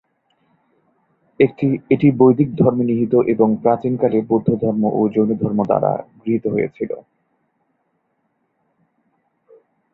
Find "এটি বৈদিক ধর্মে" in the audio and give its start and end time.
1.89-2.83